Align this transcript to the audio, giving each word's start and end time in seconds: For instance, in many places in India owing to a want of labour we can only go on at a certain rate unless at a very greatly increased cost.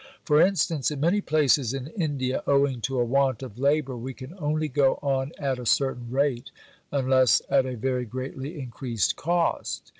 For 0.25 0.41
instance, 0.41 0.89
in 0.89 0.99
many 0.99 1.21
places 1.21 1.75
in 1.75 1.85
India 1.89 2.41
owing 2.47 2.81
to 2.81 2.99
a 2.99 3.05
want 3.05 3.43
of 3.43 3.59
labour 3.59 3.95
we 3.95 4.15
can 4.15 4.33
only 4.39 4.67
go 4.67 4.95
on 5.03 5.31
at 5.37 5.59
a 5.59 5.65
certain 5.67 6.09
rate 6.09 6.49
unless 6.91 7.39
at 7.51 7.67
a 7.67 7.75
very 7.77 8.05
greatly 8.05 8.59
increased 8.59 9.15
cost. 9.15 9.83